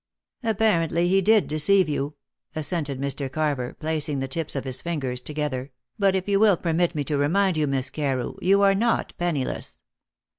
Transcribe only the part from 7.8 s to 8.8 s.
Carew, you are